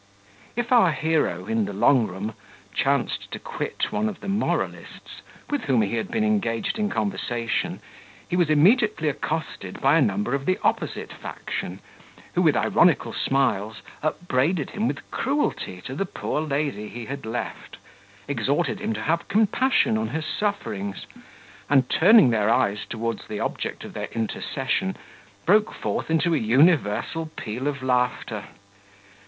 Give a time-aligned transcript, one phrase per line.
[0.55, 2.33] If our hero, in the long room,
[2.73, 7.79] chanced to quit one of the moralists, with whom he had been engaged in conversation,
[8.27, 11.81] he was immediately accosted by a number of the opposite faction,
[12.33, 17.77] who, with ironical smiles, upbraided him with cruelty to the poor lady he had left,
[18.27, 21.05] exhorted him to have compassion on her sufferings;
[21.69, 24.97] and, turning their eyes towards the object of their intercession,
[25.45, 28.45] broke forth into a universal peal of laughter.